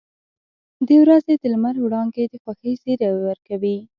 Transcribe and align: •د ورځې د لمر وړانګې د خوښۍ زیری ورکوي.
•د 0.87 0.89
ورځې 1.03 1.33
د 1.37 1.43
لمر 1.53 1.75
وړانګې 1.79 2.23
د 2.29 2.33
خوښۍ 2.43 2.73
زیری 2.81 3.09
ورکوي. 3.27 3.77